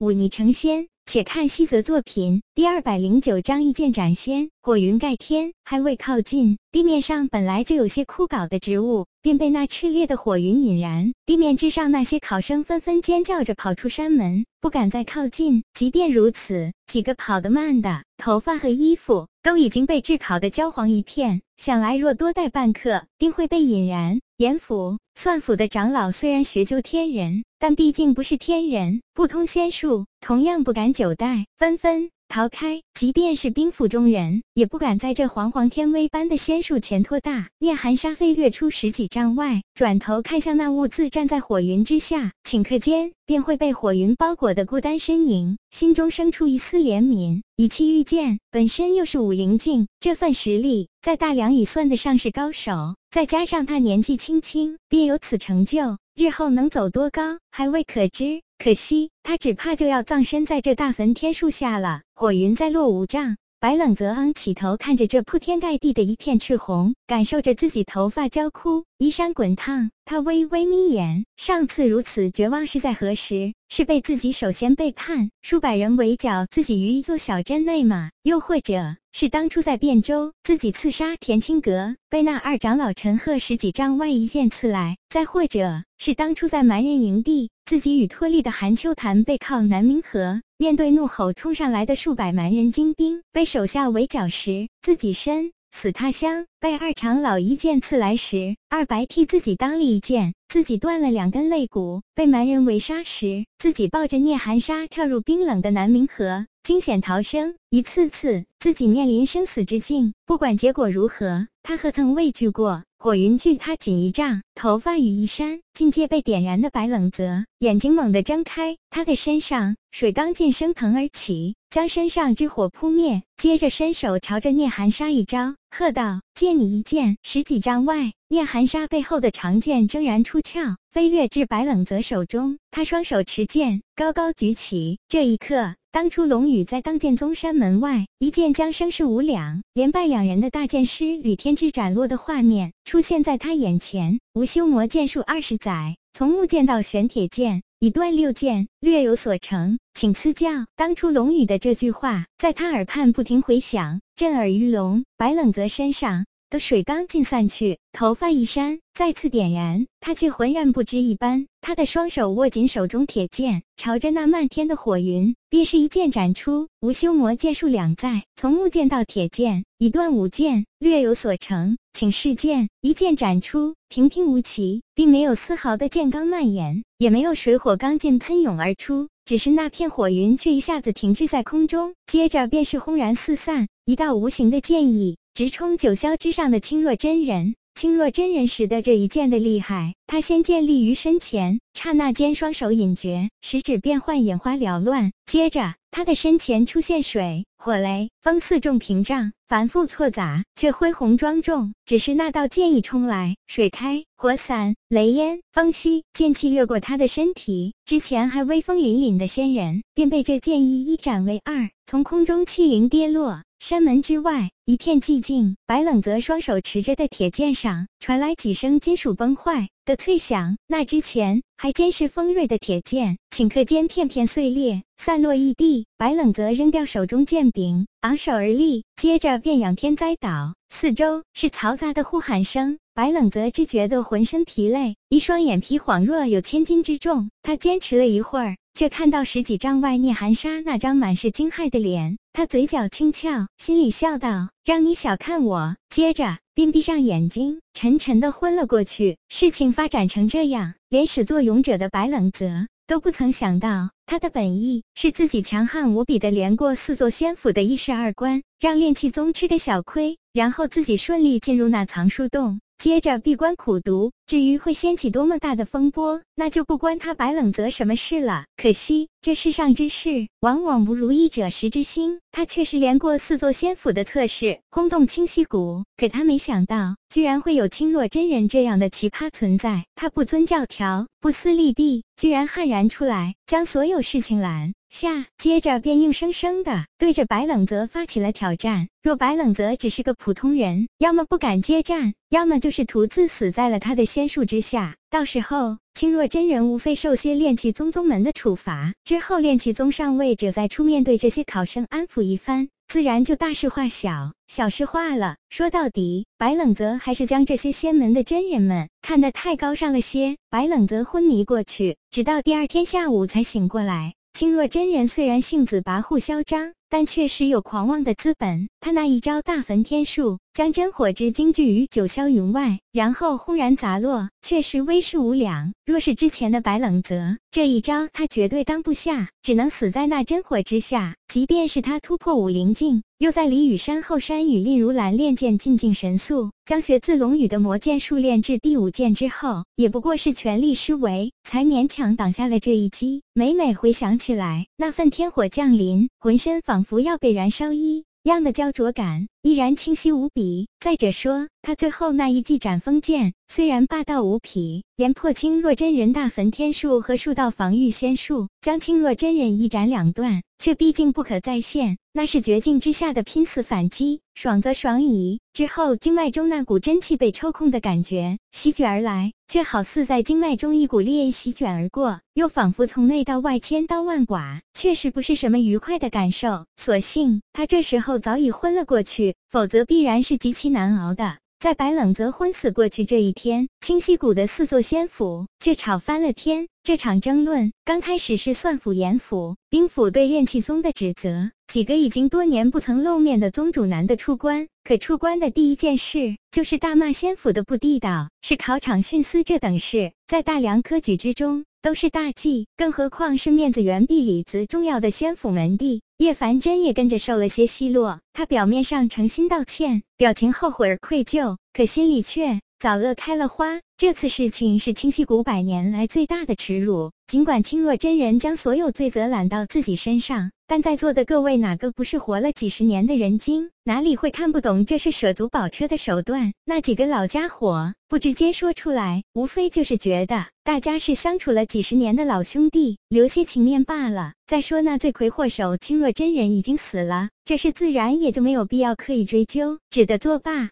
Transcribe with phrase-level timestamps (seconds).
[0.00, 0.88] 忤逆成仙。
[1.06, 5.52] 且看西泽作品第二百零九章一剑斩仙，火云盖天。
[5.64, 11.12] 还未靠近地面上，本来就有些枯槁的植物，便被那炽烈的火云引燃。
[11.26, 15.64] 地面之上，那些考生纷纷尖叫着跑出山门，不敢再靠近。
[15.74, 21.42] 即便如此，几个跑得慢的，头发和衣服都已经被炙烤得焦黄一片。
[21.56, 24.20] 想来若多待半刻，定会被引燃。
[24.40, 32.80] 严府、算府的长老虽然学究天人，但毕竟不是天人，不通仙术，同样不敢久待，纷纷逃开。
[32.94, 37.48] 即便是兵府中人，也不敢在这煌煌天威般的仙术前拖大。
[37.58, 47.42] 聂寒沙飞掠出十几丈外，转头看向那兀自站在火云之下，顷刻间便会被火云包裹的孤单身影，心中生出一丝怜悯。
[47.56, 52.94] 以气御剑，本身又是武灵境，这份实力在大梁已算得上是高手。
[53.10, 58.40] 再加上他年纪轻轻，便有此成就，日后能走多高还未可知。
[58.62, 62.02] 可惜他只怕就要葬身在这大坟天树下了。
[62.14, 63.38] 火云再落五丈。
[63.58, 69.90] 白冷泽昂起头看着这铺天盖地的一片赤红，感受着自己头发焦枯、衣衫滚烫。
[70.04, 73.52] 他微微眯眼，上次如此绝望是在何时？
[73.70, 78.10] 是被自己首先背叛，数百人围剿自己于一座小镇内吗？
[78.24, 84.96] 又或者是当初在汴州自己刺杀田青阁，被那二长老陈赫十几丈外一剑刺来？
[85.08, 90.40] 再或者是当初在蛮人营地，自己与脱力的韩秋潭背靠南明河？
[90.58, 107.56] 面对怒吼冲上来的数百蛮人精兵，被手下围剿时，自己身死他乡；被二长老一剑刺来时，二白替自己当了一剑，自己断了两根肋骨；被蛮人围杀时，自己抱着聂寒沙跳入冰冷的南明河，惊险逃生。
[107.70, 112.84] 一次次，自己面临生死之境，不管结果如何，他何曾畏惧过？
[112.96, 135.00] 火云距他仅一丈，头发与衣衫境界被点燃的白冷泽，眼睛猛地睁开，他的身上水刚劲升腾而起，将身上之火扑灭，接着伸手朝着聂寒沙一招，喝道：“借你一剑！”十几丈外，聂寒沙背后的长剑铮然出鞘，飞跃至白冷泽手中，他双手持剑，高高举起。
[135.08, 135.74] 这一刻。
[135.92, 144.20] 当初龙宇在当剑宗山门外一剑将生势无两，连败两人的大剑师吕天之斩落的画面出现在他眼前。
[144.34, 150.48] 无修魔剑术二十载，从木剑到玄铁剑，已断六剑，略有所成，请赐教。
[150.76, 155.04] 当初龙宇的这句话在他耳畔不停回响，震耳欲聋。
[155.16, 156.24] 白冷泽身上。
[156.50, 161.46] 的水刚尽散去，头发一扇，再次点燃，他却浑然不知一般。
[161.60, 166.66] 他的双手握紧手中铁剑，朝着那漫天的火云，便是一剑斩出。
[166.80, 172.68] 无修魔剑术两在，从木剑到铁剑，已断五剑，略有所成，请试剑。
[172.80, 185.16] 一剑斩出，平平无奇，并没有丝毫的剑罡蔓延，也没有水火刚劲喷涌而出，只是那片火云却一下子停滞在空中，接着便是轰然四散，一道无形的剑意。
[185.32, 195.12] 直冲九霄之上的青若真人，青若真人使得这一剑的厉害，他先剑立于身前，刹那间双手引绝，十指变幻，眼花缭乱。
[195.24, 201.72] 接着，他的身前出现水、火、雷、风四重屏障，繁复错杂，却恢宏庄重。
[201.86, 213.42] 只是那道剑一冲来，水开，火散，雷烟，风息，剑气越过他的身体，之前还威风凛凛的仙人，便被这剑意一斩为二，从空中气灵跌落。
[213.60, 220.56] 山门之外一片寂静，白冷泽双手持着的铁剑上传来几声金属崩坏的脆响。
[220.66, 225.86] 那之前还坚实锋锐的铁剑，顷刻间片片碎裂，散落一地。
[225.98, 230.54] 白冷泽扔掉手中剑柄，昂首而立，接着便仰天栽倒。
[230.70, 232.78] 四周是嘈杂的呼喊声。
[232.94, 237.30] 白冷泽只觉得浑身疲累，一双眼皮恍若有千斤之重。
[237.42, 238.56] 他坚持了一会儿。
[238.74, 249.18] 却看到十几丈外聂寒沙那张满是惊骇的脸，他嘴角轻翘，心里笑道：“让你小看我。”接着便闭上眼睛，沉沉的昏了过去。
[249.28, 262.60] 事情发展成这样，连始作俑者的白冷泽都不曾想到，他的本意是自己强悍无比的连过四座仙府的一十二关，让炼气宗吃个小亏，然后自己顺利进入那藏书洞。
[262.80, 268.46] 接着闭关苦读，至于会掀起多么大的风波，那就不关他白冷泽什么事了。
[268.56, 272.20] 可惜这世上之事，往往无如意者十之心。
[272.32, 275.84] 他却是连过四座仙府的测试，轰动清溪谷。
[275.98, 279.84] 可他没想到，居然会有青若真人这样的奇葩存在。
[279.94, 284.72] 他不遵教条，不思利弊，居然悍然出来，将所有事情拦。
[284.90, 288.88] 下，接着便硬生生的对着白冷泽发起了挑战。
[289.02, 294.96] 若白冷泽只是个普通人，要么不敢接战，要么就是徒自死在了他的仙术之下。
[295.08, 305.36] 到时候青若真人无非受些炼气宗宗门的处罚，之后炼气宗上位者再出面对这些考生安抚一番，自然就大事化小，小事化了。
[305.48, 310.36] 说到底，白冷泽还是将这些仙门的真人们看得太高尚了些。
[310.50, 314.14] 白冷泽昏迷过去，直到第二天下午才醒过来。
[314.40, 318.70] 青若真人虽然性子跋扈嚣张，但确实有狂妄的资本。
[318.80, 325.74] 他那一招大焚天术，将真火之惊聚于九霄云外，然后轰然砸落，却是威势无两。
[325.84, 331.16] 若是之前的白冷泽，这一招他绝对当不下，只能死在那真火之下。
[331.30, 343.22] 即便是他突破武灵境，又在李雨山后山与令如兰练剑进境神速，将学自龙羽的魔剑术练至第五剑之后，也不过是全力施为，才勉强挡下了这一击。
[343.32, 350.68] 每每回想起来，那份天火降临，浑身仿佛要被燃烧一样的焦灼感，依然清晰无比。
[350.80, 360.42] 再者说，他最后那一记斩风剑，虽然霸道无匹，连破青若真人大焚天术和数道防御仙术，将青若真人一斩两断。
[360.58, 365.40] 却毕竟不可再现，那是绝境之下的拼死反击，爽则爽矣。
[365.54, 376.66] 之后经脉中那股真气被抽空的感觉席卷而来，却好似在经脉中一股烈焰席卷而过，又仿佛从内到外千刀万剐，确实不是什么愉快的感受。
[376.76, 381.38] 所幸他这时候早已昏了过去，否则必然是极其难熬的。
[381.58, 386.66] 在白冷泽昏死过去这一天，清溪谷的四座仙府却吵翻了天。
[386.82, 406.02] 这场争论刚开始是算府、严府、兵府对炼气宗的指责，几个已经多年不曾露面的宗主难得出关，可出关的第一件事就是大骂仙府的不地道，是考场徇私这等事，在大梁科举之中都是大忌，更何况是面子园壁里子重要的仙府门第。
[406.18, 413.78] 叶凡真也跟着受了些奚落，他表面上诚心道歉，表情后悔而愧疚，可心里却早乐开了花。
[413.98, 417.10] 这次事情是清溪谷百年来最大的耻辱。
[417.26, 423.70] 尽管清若真人将所有罪责揽到自己身上，但在座的各位哪个不是活了几十年的人精？
[423.84, 426.54] 哪里会看不懂这是舍足保车的手段？
[426.64, 434.32] 那几个老家伙不直接说出来，无非就是觉得大家是相处了几十年的老兄弟，留些情面罢了。
[434.46, 440.70] 再说那罪魁祸首清若真人已经死了，这事自然也就没有必要刻意追究，只得作罢。